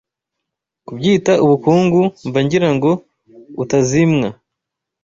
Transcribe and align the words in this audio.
Kubyita 0.85 1.33
ubukungu 1.45 2.01
Mba 2.27 2.39
ngira 2.45 2.69
ngo 2.75 2.91
utazimwa 3.63 4.27